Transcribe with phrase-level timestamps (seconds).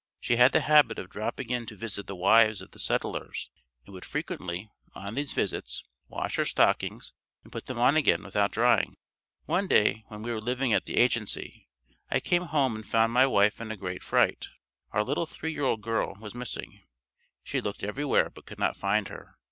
[0.19, 3.51] She had the habit of dropping in to visit the wives of the settlers
[3.85, 8.51] and would frequently; on these visits, wash her stockings and put them on again without
[8.51, 8.95] drying.
[9.45, 11.69] One day when we were living at the agency
[12.09, 14.47] I came home and found my wife in a great fright.
[14.91, 16.81] Our little three year old girl was missing.
[17.43, 19.35] She had looked everywhere but could not find her.